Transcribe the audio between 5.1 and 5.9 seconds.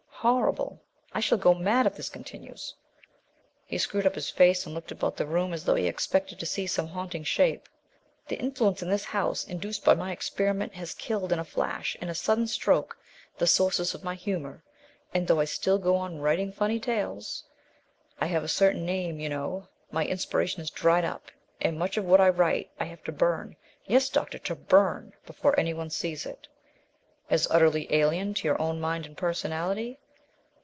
the room as though he